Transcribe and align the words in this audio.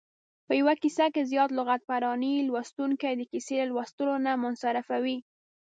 په 0.47 0.53
یوه 0.59 0.73
کیسه 0.83 1.05
کې 1.13 1.21
زیاته 1.31 1.55
لغت 1.57 1.81
پراني 1.89 2.33
لوستونکی 2.47 3.13
د 3.15 3.21
کیسې 3.31 3.55
له 3.61 3.65
لوستلو 3.71 4.15
نه 4.25 4.31
منصرفوي. 4.43 5.17